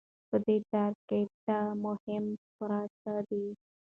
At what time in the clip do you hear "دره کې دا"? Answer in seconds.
0.71-1.59